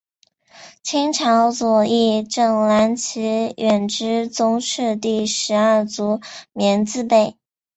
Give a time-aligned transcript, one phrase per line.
[0.81, 6.19] 清朝左翼正蓝旗远支宗室第十二族
[6.53, 7.37] 绵字辈。